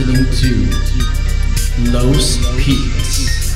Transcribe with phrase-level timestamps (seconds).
[0.00, 3.54] listening to Los Peaks.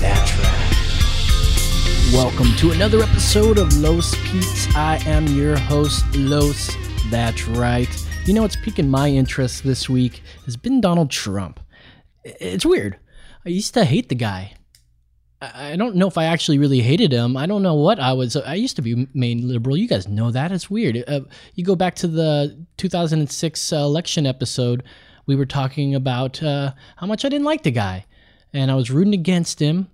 [0.00, 2.12] That's right.
[2.12, 4.68] Welcome to another episode of Los Peaks.
[4.76, 6.70] I am your host, Los.
[7.10, 7.88] That's right.
[8.24, 11.58] You know what's piquing my interest this week has been Donald Trump.
[12.22, 12.96] It's weird.
[13.44, 14.54] I used to hate the guy.
[15.42, 17.36] I don't know if I actually really hated him.
[17.36, 18.36] I don't know what I was.
[18.36, 19.76] I used to be main liberal.
[19.76, 20.52] You guys know that.
[20.52, 21.02] It's weird.
[21.08, 21.22] Uh,
[21.54, 24.84] you go back to the 2006 uh, election episode.
[25.26, 28.06] We were talking about uh, how much I didn't like the guy,
[28.52, 29.88] and I was rooting against him.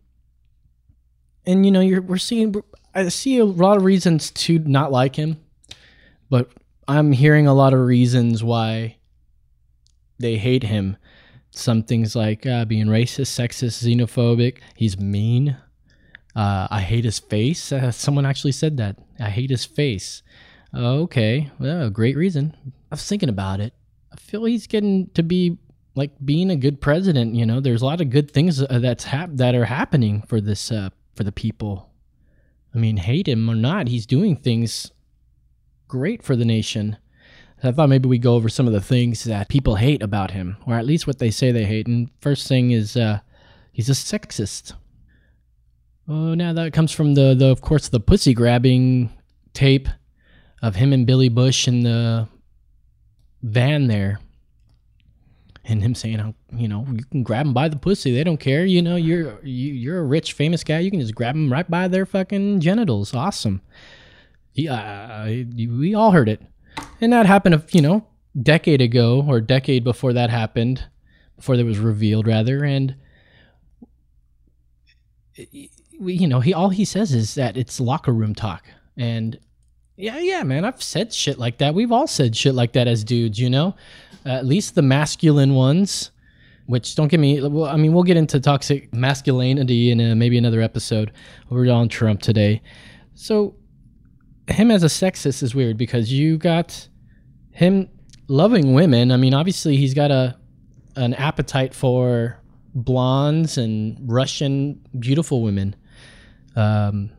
[1.47, 2.55] And you know, you're we're seeing.
[2.95, 5.41] I see a lot of reasons to not like him,
[6.29, 6.51] but
[6.89, 8.97] I'm hearing a lot of reasons why
[10.19, 10.97] they hate him
[11.51, 14.59] some things like uh, being racist, sexist, xenophobic.
[14.77, 15.57] He's mean.
[16.35, 17.73] Uh, I hate his face.
[17.73, 18.97] Uh, someone actually said that.
[19.19, 20.23] I hate his face.
[20.75, 22.55] okay, well, great reason.
[22.91, 23.75] I was thinking about it.
[24.29, 25.59] He's getting to be
[25.95, 27.35] like being a good president.
[27.35, 30.41] You know, there's a lot of good things uh, that's hap- that are happening for
[30.41, 31.91] this uh, for the people.
[32.75, 34.93] I mean, hate him or not, he's doing things
[35.89, 36.97] great for the nation.
[37.63, 40.57] I thought maybe we go over some of the things that people hate about him,
[40.67, 41.87] or at least what they say they hate.
[41.87, 43.21] And first thing is, uh,
[43.73, 44.73] he's a sexist.
[46.09, 49.13] Oh, now that comes from the, the, of course, the pussy grabbing
[49.53, 49.89] tape
[50.63, 52.29] of him and Billy Bush in the
[53.43, 54.21] van there,
[55.65, 58.13] and him saying, oh, you know, you can grab them by the pussy.
[58.13, 58.65] They don't care.
[58.65, 60.79] You know, you're you, you're a rich, famous guy.
[60.81, 63.15] You can just grab them right by their fucking genitals.
[63.15, 63.63] Awesome.
[64.53, 66.43] Yeah, uh, we all heard it
[67.01, 68.07] and that happened you know
[68.41, 70.85] decade ago or decade before that happened
[71.37, 72.95] before that was revealed rather and
[75.35, 78.67] you know he all he says is that it's locker room talk
[78.97, 79.39] and
[80.01, 80.65] yeah yeah man.
[80.65, 81.75] I've said shit like that.
[81.75, 83.75] We've all said shit like that as dudes you know?
[84.25, 86.11] Uh, at least the masculine ones
[86.67, 90.39] which don't get me well, i mean we'll get into toxic masculinity in a, maybe
[90.39, 91.13] another episode.
[91.51, 92.63] Over on trump today.
[93.15, 93.57] So
[94.49, 96.89] him as a sexist is weird because you got
[97.53, 97.89] him
[98.29, 99.13] loving women.
[99.13, 100.37] I mean, obviously he's got a
[100.97, 102.39] an appetite for
[102.75, 105.77] blondes and Russian beautiful women.
[106.57, 107.11] Um,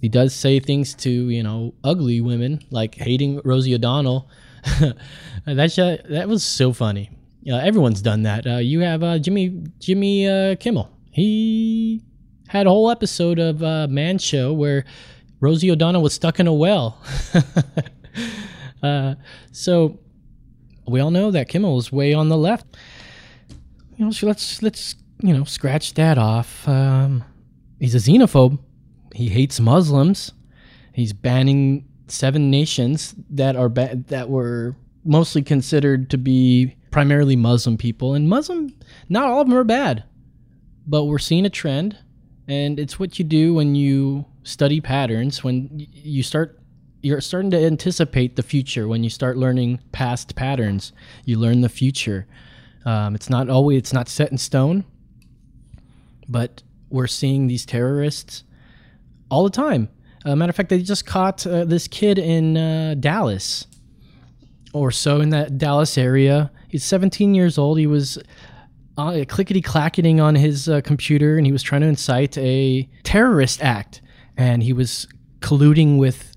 [0.00, 4.28] he does say things to you know ugly women like hating Rosie O'Donnell.
[5.46, 7.10] that that was so funny.
[7.48, 8.46] Uh, everyone's done that.
[8.46, 10.90] Uh, you have uh, Jimmy Jimmy uh, Kimmel.
[11.12, 12.02] He
[12.48, 14.84] had a whole episode of uh, Man Show where
[15.40, 17.00] Rosie O'Donnell was stuck in a well.
[18.82, 19.14] uh,
[19.52, 19.98] so
[20.88, 22.66] we all know that Kimmel is way on the left.
[23.96, 26.66] You know, so let's let's you know scratch that off.
[26.68, 27.24] Um,
[27.78, 28.58] he's a xenophobe.
[29.16, 30.32] He hates Muslims.
[30.92, 37.76] He's banning seven nations that are ba- that were mostly considered to be primarily Muslim
[37.76, 38.14] people.
[38.14, 38.74] And Muslim,
[39.08, 40.04] not all of them are bad,
[40.86, 41.98] but we're seeing a trend,
[42.48, 46.60] and it's what you do when you study patterns when you start
[47.02, 50.92] you're starting to anticipate the future when you start learning past patterns
[51.24, 52.28] you learn the future
[52.84, 54.84] um, it's not always it's not set in stone
[56.28, 58.44] but we're seeing these terrorists
[59.30, 59.88] all the time.
[60.24, 63.66] Uh, matter of fact they just caught uh, this kid in uh, dallas
[64.72, 66.50] or so in that dallas area.
[66.68, 67.78] He's 17 years old.
[67.78, 68.18] He was
[68.98, 73.62] uh, clickety clacketing on his uh, computer and he was trying to incite a terrorist
[73.62, 74.02] act.
[74.36, 75.06] And he was
[75.40, 76.32] colluding with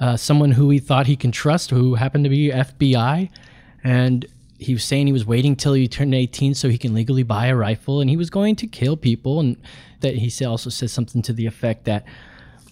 [0.00, 3.30] uh, someone who he thought he can trust, who happened to be FBI,
[3.82, 4.26] and
[4.58, 7.46] he was saying he was waiting till he turned 18 so he can legally buy
[7.46, 9.56] a rifle, and he was going to kill people, and
[10.00, 12.04] that he also said something to the effect that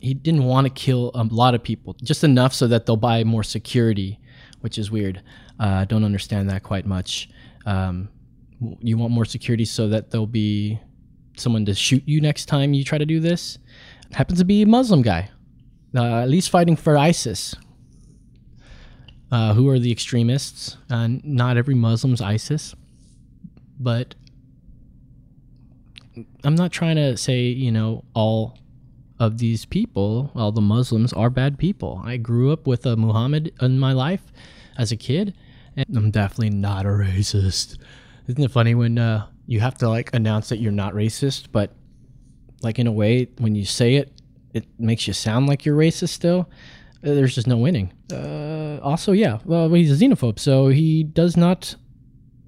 [0.01, 3.25] he didn't want to kill a lot of people, just enough so that they'll buy
[3.25, 4.19] more security,
[4.61, 5.23] which is weird.
[5.61, 7.29] Uh, I uh, don't understand that quite much.
[7.67, 8.09] Um,
[8.81, 10.81] you want more security so that there'll be
[11.37, 13.59] someone to shoot you next time you try to do this
[14.15, 15.31] happens to be a Muslim guy,
[15.95, 17.55] uh, at least fighting for ISIS.
[19.33, 20.77] Uh, who are the extremists?
[20.91, 22.75] Uh, not every Muslim's ISIS,
[23.81, 24.15] but
[26.45, 28.59] I'm not trying to say you know all
[29.19, 32.03] of these people, all the Muslims are bad people.
[32.05, 34.21] I grew up with a Muhammad in my life
[34.77, 35.35] as a kid,
[35.77, 37.79] and I'm definitely not a racist.
[38.27, 41.73] Isn't it funny when uh, you have to like announce that you're not racist, but
[42.63, 44.13] like in a way when you say it
[44.53, 46.49] it makes you sound like you're racist still
[47.03, 51.75] there's just no winning uh, also yeah well he's a xenophobe so he does not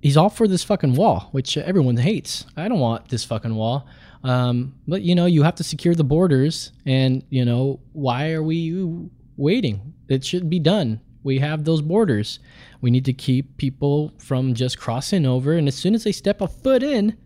[0.02, 3.86] he's all for this fucking wall which everyone hates i don't want this fucking wall
[4.22, 8.42] um, but you know you have to secure the borders and you know why are
[8.42, 12.38] we waiting it should be done we have those borders.
[12.80, 15.54] We need to keep people from just crossing over.
[15.54, 17.16] And as soon as they step a foot in,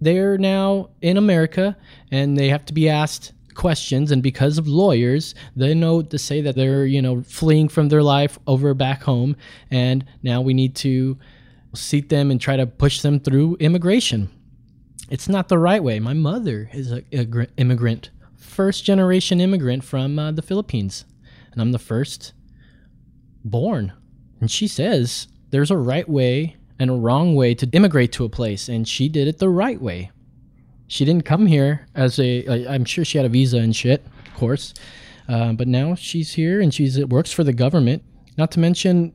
[0.00, 1.76] they're now in America
[2.10, 6.40] and they have to be asked questions and because of lawyers they know to say
[6.40, 9.36] that they're you know fleeing from their life over back home
[9.68, 11.18] and now we need to
[11.74, 14.30] seat them and try to push them through immigration.
[15.10, 15.98] It's not the right way.
[16.00, 17.04] My mother is an
[17.56, 21.04] immigrant first generation immigrant from uh, the philippines
[21.52, 22.32] and i'm the first
[23.44, 23.92] born.
[24.40, 28.28] And she says there's a right way and a wrong way to immigrate to a
[28.28, 30.12] place and she did it the right way
[30.88, 32.66] she didn't come here as a.
[32.66, 34.74] I'm sure she had a visa and shit, of course,
[35.28, 38.02] uh, but now she's here and she's it works for the government.
[38.36, 39.12] Not to mention,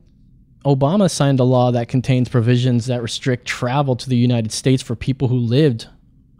[0.64, 4.94] Obama signed a law that contains provisions that restrict travel to the United States for
[4.94, 5.88] people who lived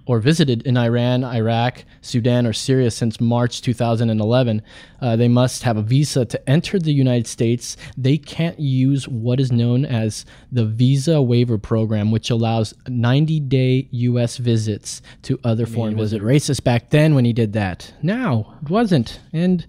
[0.06, 4.62] or visited in Iran, Iraq, Sudan, or Syria since March 2011.
[5.00, 7.76] Uh, they must have a visa to enter the United States.
[7.96, 13.88] They can't use what is known as the Visa Waiver Program, which allows 90 day
[13.90, 14.36] U.S.
[14.36, 16.22] visits to other I mean, foreign visitors.
[16.22, 17.92] Was it racist back then when he did that?
[18.02, 19.20] No, it wasn't.
[19.32, 19.66] And,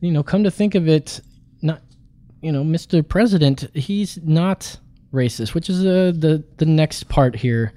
[0.00, 1.20] you know, come to think of it,
[1.62, 1.82] not,
[2.42, 3.06] you know, Mr.
[3.06, 4.78] President, he's not
[5.12, 7.72] racist, which is uh, the, the next part here.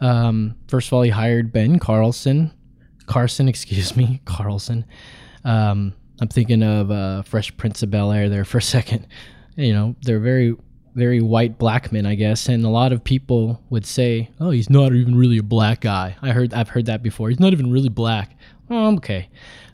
[0.00, 2.52] Um, first of all, he hired Ben Carlson,
[3.06, 4.84] Carson, excuse me, Carlson.
[5.44, 9.06] Um, I'm thinking of uh, Fresh Prince of Bel Air there for a second.
[9.56, 10.54] You know, they're very,
[10.94, 14.70] very white black men, I guess, and a lot of people would say, "Oh, he's
[14.70, 17.28] not even really a black guy." I heard, I've heard that before.
[17.28, 18.36] He's not even really black.
[18.70, 19.28] Oh, okay,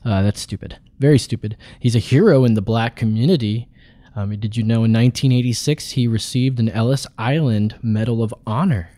[0.05, 0.79] uh, that's stupid.
[0.99, 1.56] Very stupid.
[1.79, 3.69] He's a hero in the black community.
[4.14, 8.88] Um, did you know in 1986 he received an Ellis Island Medal of Honor?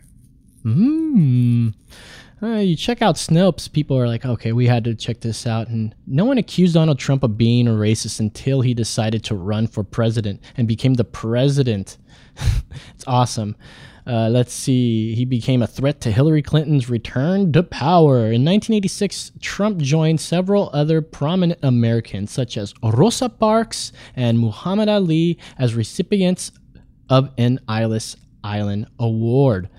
[2.41, 5.67] Uh, you check out Snopes, people are like, okay, we had to check this out.
[5.67, 9.67] And no one accused Donald Trump of being a racist until he decided to run
[9.67, 11.97] for president and became the president.
[12.95, 13.57] it's awesome.
[14.07, 15.13] Uh, let's see.
[15.13, 18.31] He became a threat to Hillary Clinton's return to power.
[18.31, 25.37] In 1986, Trump joined several other prominent Americans, such as Rosa Parks and Muhammad Ali,
[25.59, 26.51] as recipients
[27.09, 29.69] of an Ellis Island Award.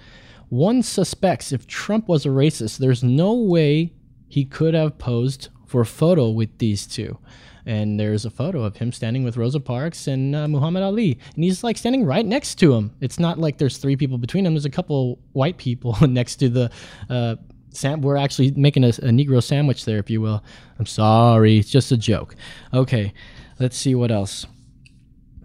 [0.50, 3.92] One suspects if Trump was a racist, there's no way
[4.28, 7.18] he could have posed for a photo with these two.
[7.64, 11.20] And there's a photo of him standing with Rosa Parks and uh, Muhammad Ali.
[11.36, 12.96] And he's like standing right next to him.
[13.00, 16.48] It's not like there's three people between them, there's a couple white people next to
[16.48, 16.70] the.
[17.08, 17.36] Uh,
[17.72, 20.42] Sam, we're actually making a, a Negro sandwich there, if you will.
[20.80, 22.34] I'm sorry, it's just a joke.
[22.74, 23.12] Okay,
[23.60, 24.46] let's see what else.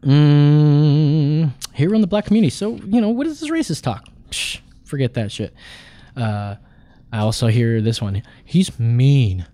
[0.02, 2.50] Mm, here on the black community.
[2.50, 4.08] So, you know, what is this racist talk?
[4.32, 5.54] Psh, forget that shit.
[6.16, 6.56] Uh,
[7.12, 8.24] I also hear this one.
[8.44, 9.46] He's mean.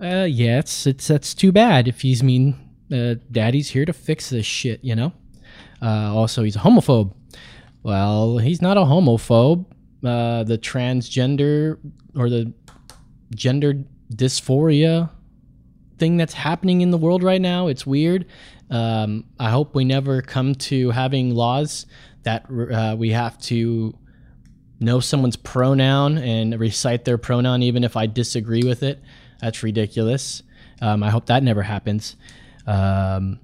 [0.00, 2.56] Uh, yeah, it's it's that's too bad if he's mean.
[2.92, 5.12] Uh, Daddy's here to fix this shit, you know.
[5.82, 7.14] Uh, also, he's a homophobe.
[7.82, 9.66] Well, he's not a homophobe.
[10.04, 11.78] Uh, the transgender
[12.14, 12.52] or the
[13.34, 13.74] gender
[14.14, 15.10] dysphoria
[15.98, 18.26] thing that's happening in the world right now, it's weird.
[18.70, 21.86] Um, I hope we never come to having laws
[22.22, 23.96] that uh, we have to
[24.80, 29.00] know someone's pronoun and recite their pronoun even if I disagree with it.
[29.40, 30.42] That's ridiculous.
[30.80, 32.16] Um, I hope that never happens.
[32.66, 33.40] Um,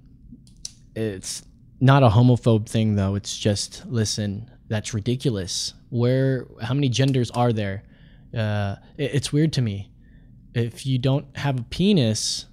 [0.95, 1.43] it's
[1.81, 3.15] not a homophobe thing though.
[3.15, 4.51] It's just listen.
[4.69, 5.75] That's ridiculous.
[5.91, 6.47] Where?
[6.63, 7.83] How many genders are there?
[8.37, 9.91] Uh, it, it's weird to me.
[10.55, 12.47] If you don't have a penis,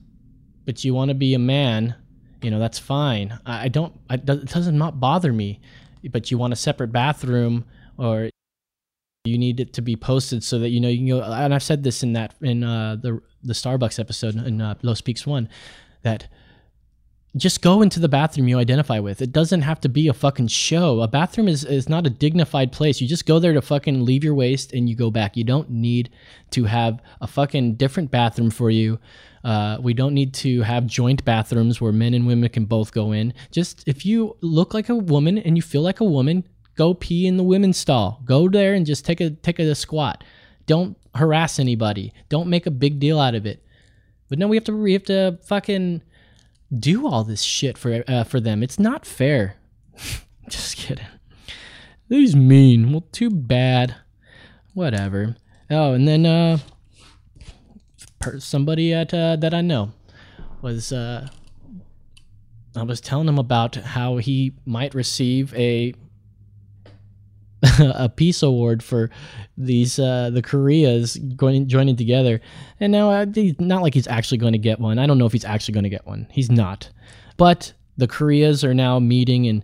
[0.66, 1.96] but you want to be a man,
[2.42, 3.40] you know that's fine.
[3.46, 3.94] I, I don't.
[4.10, 5.62] I, it doesn't not bother me.
[6.10, 7.66] But you want a separate bathroom
[7.98, 8.32] or
[9.24, 11.24] you need it to be posted so that you know you can go.
[11.24, 15.02] And I've said this in that in uh, the the Starbucks episode in uh, Los
[15.02, 15.48] Peaks one,
[16.02, 16.28] that
[17.38, 19.22] just go into the bathroom you identify with.
[19.22, 21.00] It doesn't have to be a fucking show.
[21.02, 23.00] A bathroom is, is not a dignified place.
[23.00, 25.38] You just go there to fucking leave your waste and you go back.
[25.38, 26.10] You don't need
[26.50, 29.00] to have a fucking different bathroom for you.
[29.46, 33.14] Uh, we don't need to have joint bathrooms where men and women can both go
[33.14, 33.34] in.
[33.50, 36.44] Just if you look like a woman and you feel like a woman,
[36.76, 38.22] Go pee in the women's stall.
[38.26, 40.24] Go there and just take a take a squat.
[40.66, 42.14] Don't harass anybody.
[42.30, 43.64] Don't make a big deal out of it.
[44.30, 46.02] But no, we have to we have to fucking
[46.78, 48.64] do all this shit for uh, for them.
[48.64, 49.58] It's not fair.
[50.50, 51.06] just kidding.
[52.08, 52.92] These mean.
[52.92, 53.96] Well, too bad.
[54.74, 55.36] Whatever.
[55.70, 56.58] Oh, and then uh,
[58.40, 59.92] somebody at uh, that I know
[60.62, 61.28] was uh,
[62.76, 65.94] I was telling him about how he might receive a
[67.80, 69.10] a peace award for
[69.58, 72.42] these uh, the Koreas going joining together,
[72.80, 73.26] and now uh,
[73.60, 74.98] not like he's actually going to get one.
[74.98, 76.28] I don't know if he's actually going to get one.
[76.32, 76.90] He's not,
[77.38, 79.64] but the Koreas are now meeting and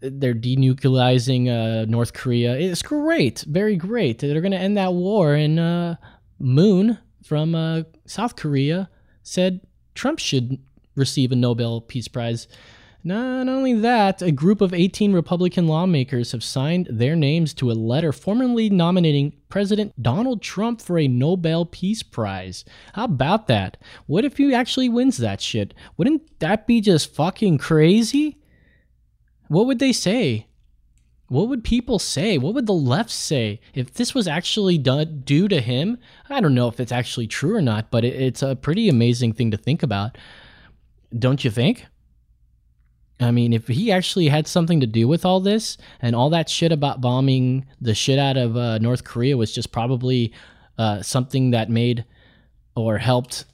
[0.00, 2.56] they're denuclearizing uh, North Korea.
[2.56, 4.18] It's great, very great.
[4.18, 5.34] They're going to end that war.
[5.34, 5.96] And uh,
[6.38, 8.88] Moon from uh, South Korea
[9.22, 9.60] said
[9.94, 10.58] Trump should
[10.94, 12.48] receive a Nobel Peace Prize.
[13.08, 17.72] Not only that, a group of 18 Republican lawmakers have signed their names to a
[17.72, 22.66] letter formally nominating President Donald Trump for a Nobel Peace Prize.
[22.92, 23.78] How about that?
[24.04, 25.72] What if he actually wins that shit?
[25.96, 28.36] Wouldn't that be just fucking crazy?
[29.46, 30.46] What would they say?
[31.28, 32.36] What would people say?
[32.36, 35.96] What would the left say if this was actually done due to him?
[36.28, 39.50] I don't know if it's actually true or not, but it's a pretty amazing thing
[39.50, 40.18] to think about.
[41.18, 41.86] Don't you think?
[43.20, 46.48] I mean, if he actually had something to do with all this and all that
[46.48, 50.32] shit about bombing the shit out of uh, North Korea was just probably
[50.78, 52.04] uh, something that made
[52.76, 53.44] or helped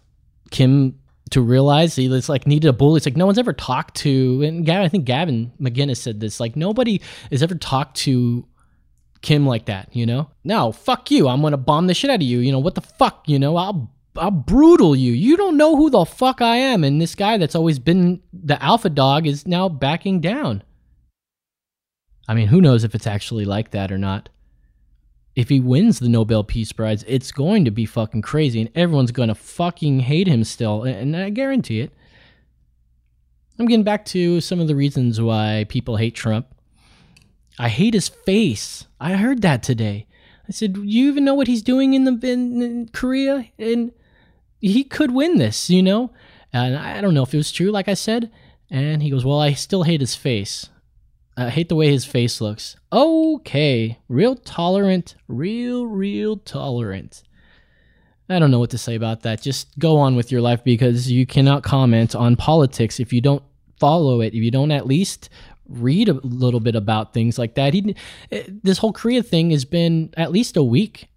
[0.51, 0.99] Kim
[1.31, 2.99] to realize he was like needed a bully.
[2.99, 6.39] It's like no one's ever talked to, and Gavin, I think Gavin McInnes said this.
[6.39, 8.47] Like nobody has ever talked to
[9.23, 9.89] Kim like that.
[9.97, 10.31] You know?
[10.45, 11.27] No, fuck you.
[11.29, 12.41] I'm gonna bomb the shit out of you.
[12.41, 13.25] You know what the fuck?
[13.27, 15.13] You know I'll I'll brutal you.
[15.13, 16.85] You don't know who the fuck I am.
[16.85, 20.63] And this guy that's always been the alpha dog is now backing down.
[22.29, 24.29] I mean, who knows if it's actually like that or not.
[25.35, 29.11] If he wins the Nobel Peace Prize, it's going to be fucking crazy and everyone's
[29.11, 30.85] going to fucking hate him still.
[30.85, 31.93] And I guarantee it.
[33.59, 36.47] I'm getting back to some of the reasons why people hate Trump.
[37.59, 38.87] I hate his face.
[39.01, 40.07] I heard that today.
[40.49, 43.93] I said, "You even know what he's doing in the in, in Korea?" And
[44.69, 46.11] he could win this, you know?
[46.53, 48.31] And I don't know if it was true, like I said.
[48.71, 50.69] And he goes, Well, I still hate his face.
[51.37, 52.77] I hate the way his face looks.
[52.93, 53.99] Okay.
[54.09, 55.17] Real tolerant.
[55.27, 57.25] Real, real tolerant.
[58.29, 59.43] I don't know what to say about that.
[59.43, 63.43] Just go on with your life because you cannot comment on politics if you don't
[63.79, 65.29] follow it, if you don't at least
[65.69, 67.75] read a little bit about things like that.
[67.75, 67.97] He,
[68.31, 71.09] eh, this whole Korea thing has been at least a week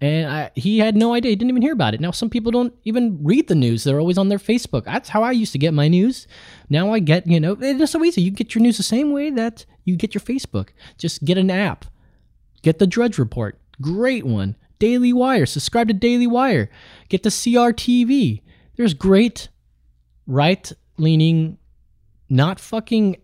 [0.00, 1.30] and I, he had no idea.
[1.30, 2.00] He didn't even hear about it.
[2.00, 3.84] Now, some people don't even read the news.
[3.84, 4.84] They're always on their Facebook.
[4.84, 6.26] That's how I used to get my news.
[6.70, 8.22] Now I get, you know, it's so easy.
[8.22, 10.68] You get your news the same way that you get your Facebook.
[10.96, 11.84] Just get an app.
[12.62, 13.58] Get the Drudge Report.
[13.80, 14.56] Great one.
[14.78, 15.44] Daily Wire.
[15.44, 16.70] Subscribe to Daily Wire.
[17.10, 18.40] Get the CRTV.
[18.76, 19.48] There's great
[20.26, 21.58] right leaning,
[22.30, 23.16] not fucking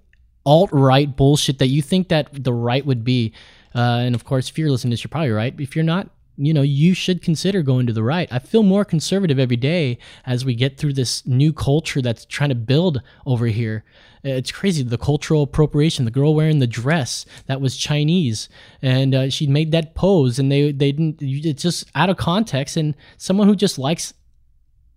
[0.45, 3.33] alt right bullshit that you think that the right would be.
[3.75, 5.59] Uh, and of course, if you're listening to this, you're probably right.
[5.59, 8.29] If you're not, you know, you should consider going to the right.
[8.31, 12.51] I feel more conservative every day as we get through this new culture that's trying
[12.51, 13.85] to build over here.
[14.23, 16.05] It's crazy the cultural appropriation.
[16.05, 18.49] The girl wearing the dress that was Chinese,
[18.83, 21.19] and uh, she made that pose, and they they didn't.
[21.21, 22.77] It's just out of context.
[22.77, 24.15] And someone who just likes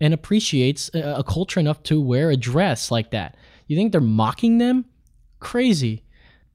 [0.02, 4.02] and appreciates a, a culture enough to wear a dress like that, you think they're
[4.02, 4.86] mocking them?
[5.40, 6.04] Crazy.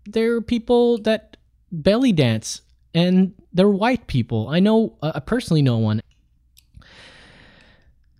[0.06, 1.36] There are people that
[1.70, 2.62] belly dance
[2.94, 4.48] and they're white people.
[4.48, 6.00] I know, uh, I personally know one.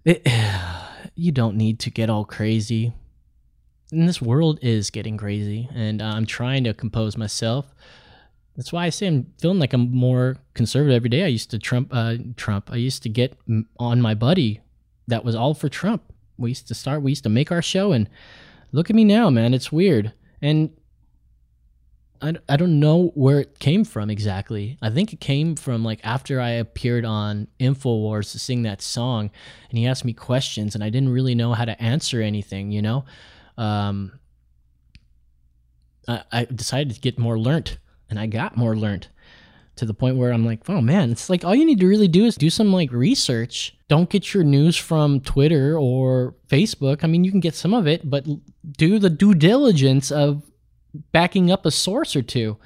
[0.04, 0.26] It,
[1.14, 2.92] you don't need to get all crazy.
[3.92, 7.72] And this world is getting crazy, and I'm trying to compose myself.
[8.56, 11.24] That's why I say I'm feeling like I'm more conservative every day.
[11.24, 12.70] I used to Trump, uh, Trump.
[12.72, 13.36] I used to get
[13.78, 14.60] on my buddy.
[15.06, 16.02] That was all for Trump.
[16.38, 17.02] We used to start.
[17.02, 18.08] We used to make our show, and
[18.72, 19.54] look at me now, man.
[19.54, 20.12] It's weird.
[20.42, 20.70] And
[22.24, 24.78] I, I don't know where it came from exactly.
[24.80, 29.30] I think it came from like after I appeared on InfoWars to sing that song,
[29.68, 32.80] and he asked me questions, and I didn't really know how to answer anything, you
[32.80, 33.04] know?
[33.58, 34.18] Um,
[36.08, 37.76] I, I decided to get more learnt,
[38.08, 39.10] and I got more learnt
[39.76, 42.08] to the point where I'm like, oh man, it's like all you need to really
[42.08, 43.76] do is do some like research.
[43.88, 47.04] Don't get your news from Twitter or Facebook.
[47.04, 48.24] I mean, you can get some of it, but
[48.78, 50.42] do the due diligence of
[51.12, 52.56] backing up a source or two.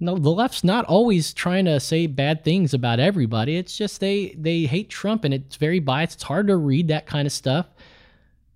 [0.00, 3.56] No, the left's not always trying to say bad things about everybody.
[3.56, 6.14] It's just they they hate Trump and it's very biased.
[6.14, 7.66] It's hard to read that kind of stuff,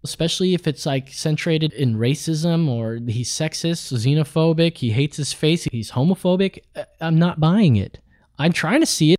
[0.05, 5.65] especially if it's like centrated in racism or he's sexist, xenophobic, he hates his face,
[5.65, 6.61] he's homophobic.
[7.01, 7.99] I'm not buying it.
[8.39, 9.19] I'm trying to see it.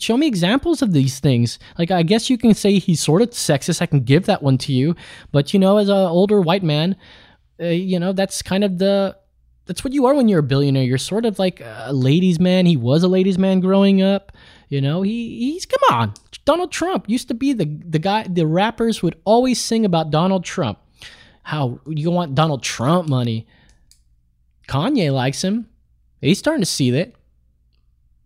[0.00, 1.58] Show me examples of these things.
[1.78, 3.82] Like I guess you can say he's sort of sexist.
[3.82, 4.96] I can give that one to you,
[5.32, 6.96] but you know, as an older white man,
[7.60, 9.16] uh, you know, that's kind of the
[9.66, 10.82] that's what you are when you're a billionaire.
[10.82, 12.64] You're sort of like a ladies' man.
[12.66, 14.32] He was a ladies' man growing up.
[14.68, 16.14] You know, he he's come on.
[16.44, 18.26] Donald Trump used to be the the guy.
[18.28, 20.78] The rappers would always sing about Donald Trump.
[21.42, 23.46] How you want Donald Trump money?
[24.68, 25.68] Kanye likes him.
[26.20, 27.14] He's starting to see that.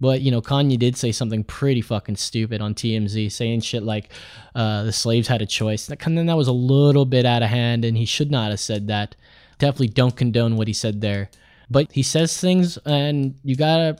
[0.02, 4.10] But you know, Kanye did say something pretty fucking stupid on TMZ, saying shit like
[4.52, 5.88] uh, the slaves had a choice.
[5.88, 8.58] And then that was a little bit out of hand, and he should not have
[8.58, 9.14] said that.
[9.60, 11.30] Definitely don't condone what he said there.
[11.70, 13.96] But he says things, and you gotta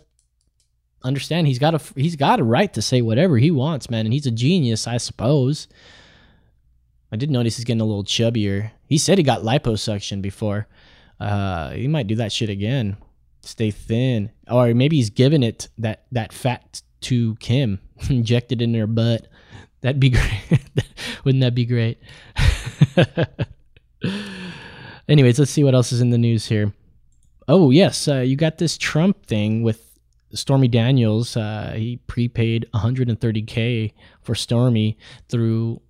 [1.05, 4.05] understand he's got a he's got a right to say whatever he wants, man.
[4.05, 5.69] And he's a genius, I suppose.
[7.13, 8.73] I did notice he's getting a little chubbier.
[8.89, 10.67] He said he got liposuction before.
[11.21, 12.97] Uh, he might do that shit again
[13.43, 17.81] stay thin, or maybe he's giving it that that fat to Kim,
[18.11, 19.29] injected in her butt.
[19.81, 20.11] That'd be
[20.51, 20.61] great.
[21.25, 21.99] Wouldn't that be great?
[25.09, 26.73] Anyways, let's see what else is in the news here.
[27.49, 29.99] Oh yes, uh, you got this Trump thing with
[30.33, 31.37] Stormy Daniels.
[31.37, 34.97] Uh, he prepaid 130k for Stormy
[35.29, 35.81] through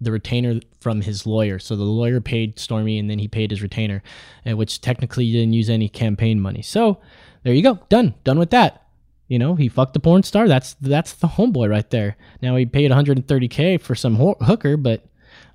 [0.00, 1.58] the retainer from his lawyer.
[1.58, 4.02] So the lawyer paid Stormy and then he paid his retainer,
[4.46, 6.62] uh, which technically didn't use any campaign money.
[6.62, 7.00] So
[7.42, 7.78] there you go.
[7.88, 8.14] Done.
[8.24, 8.82] Done with that.
[9.28, 10.48] You know, he fucked the porn star.
[10.48, 12.16] That's that's the homeboy right there.
[12.42, 15.06] Now he paid 130k for some ho- hooker, but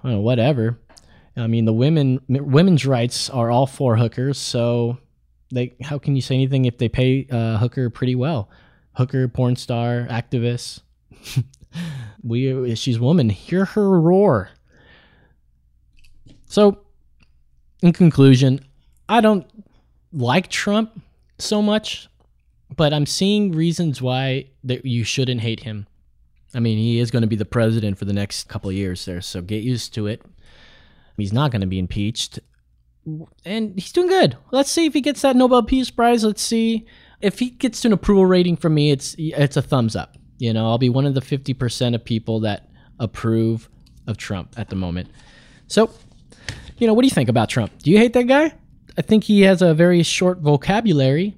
[0.04, 0.80] know, whatever.
[1.38, 4.98] I mean, the women women's rights are all for hookers, so
[5.52, 8.50] they how can you say anything if they pay uh, hooker pretty well?
[8.94, 10.82] Hooker, porn star, activist.
[12.24, 13.30] we she's woman.
[13.30, 14.50] Hear her roar.
[16.46, 16.80] So,
[17.82, 18.60] in conclusion,
[19.08, 19.46] I don't
[20.12, 21.00] like Trump
[21.38, 22.10] so much,
[22.76, 25.88] but I'm seeing reasons why that you shouldn't hate him.
[26.54, 29.22] I mean, he is going to be the president for the next couple years there,
[29.22, 30.24] so get used to it.
[31.18, 32.40] He's not going to be impeached.
[33.46, 34.38] And he's doing good.
[34.52, 36.24] Let's see if he gets that Nobel Peace Prize.
[36.24, 36.88] Let's see
[37.22, 38.92] if he gets an approval rating from me.
[38.92, 40.18] It's it's a thumbs up.
[40.40, 43.70] You know, I'll be one of the 50% of people that approve
[44.08, 45.10] of Trump at the moment.
[45.68, 45.92] So,
[46.78, 47.72] you know, what do you think about Trump?
[47.84, 48.54] Do you hate that guy?
[48.98, 51.38] I think he has a very short vocabulary.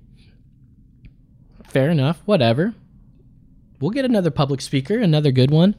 [1.65, 2.75] Fair enough, whatever.
[3.79, 5.75] We'll get another public speaker, another good one.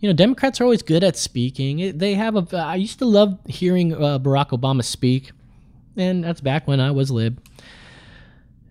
[0.00, 1.96] You know, Democrats are always good at speaking.
[1.96, 2.56] They have a.
[2.56, 5.30] I used to love hearing uh, Barack Obama speak,
[5.96, 7.40] and that's back when I was lib.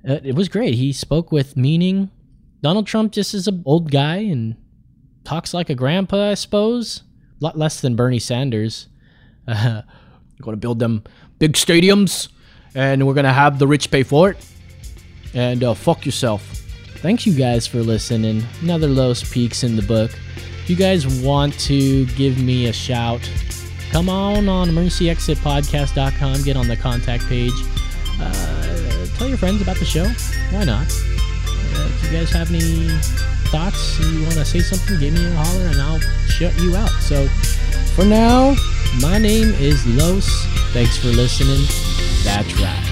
[0.08, 0.76] Uh, it was great.
[0.76, 2.12] He spoke with meaning
[2.64, 4.56] Donald Trump just is an old guy and
[5.26, 7.04] talks like a grandpa, I suppose.
[7.42, 8.88] A lot less than Bernie Sanders.
[9.46, 9.82] Uh,
[10.40, 11.04] we're going to build them
[11.40, 12.30] big stadiums,
[12.74, 14.38] and we're going to have the rich pay for it.
[15.34, 16.42] And uh, fuck yourself.
[17.00, 18.44] Thanks, you guys, for listening.
[18.62, 20.12] Another Los Peaks in the book.
[20.64, 23.30] If you guys want to give me a shout,
[23.92, 26.44] come on on emergencyexitpodcast.com.
[26.44, 27.52] Get on the contact page.
[28.22, 30.06] Uh, tell your friends about the show.
[30.56, 30.88] Why not?
[31.76, 32.90] If you guys have any
[33.50, 36.92] thoughts you want to say something, give me a holler and I'll shut you out.
[37.02, 37.28] So
[37.96, 38.56] for now,
[39.02, 40.28] my name is Los.
[40.74, 41.66] Thanks for listening.
[42.24, 42.83] That's right.